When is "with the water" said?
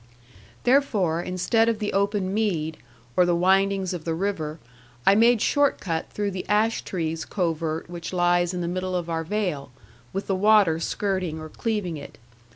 10.11-10.79